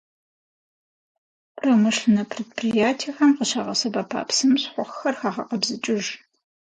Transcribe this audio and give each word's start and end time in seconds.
Промышленнэ 1.57 2.23
предприятэхэм 2.31 3.29
къыщагъэсэбэпа 3.37 4.19
псым 4.27 4.51
щхъухьхэр 4.61 5.15
хагъэкъэбзыкӀыж. 5.19 6.05